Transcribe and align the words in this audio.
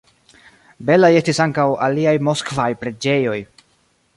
Belaj 0.87 1.11
estis 1.19 1.41
ankaŭ 1.45 1.67
aliaj 1.89 2.15
moskvaj 2.29 2.69
preĝejoj. 2.85 3.37